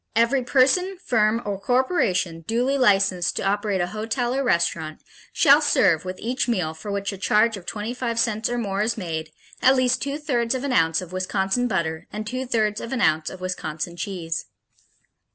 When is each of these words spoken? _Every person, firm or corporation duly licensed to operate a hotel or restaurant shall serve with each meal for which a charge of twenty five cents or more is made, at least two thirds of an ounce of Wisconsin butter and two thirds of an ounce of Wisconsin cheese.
_Every 0.15 0.43
person, 0.43 0.97
firm 1.05 1.43
or 1.45 1.59
corporation 1.59 2.43
duly 2.47 2.75
licensed 2.75 3.35
to 3.35 3.43
operate 3.43 3.81
a 3.81 3.85
hotel 3.93 4.33
or 4.33 4.43
restaurant 4.43 4.99
shall 5.31 5.61
serve 5.61 6.05
with 6.05 6.17
each 6.17 6.47
meal 6.47 6.73
for 6.73 6.89
which 6.89 7.13
a 7.13 7.19
charge 7.19 7.55
of 7.55 7.67
twenty 7.67 7.93
five 7.93 8.17
cents 8.19 8.49
or 8.49 8.57
more 8.57 8.81
is 8.81 8.97
made, 8.97 9.29
at 9.61 9.75
least 9.75 10.01
two 10.01 10.17
thirds 10.17 10.55
of 10.55 10.63
an 10.63 10.73
ounce 10.73 11.01
of 11.01 11.11
Wisconsin 11.13 11.67
butter 11.67 12.07
and 12.11 12.25
two 12.25 12.47
thirds 12.47 12.81
of 12.81 12.91
an 12.91 12.99
ounce 12.99 13.29
of 13.29 13.41
Wisconsin 13.41 13.95
cheese. 13.95 14.47